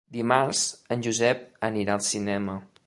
Dimarts 0.15 0.61
en 0.95 1.03
Josep 1.09 1.45
anirà 1.71 1.99
al 1.99 2.05
cinema. 2.11 2.59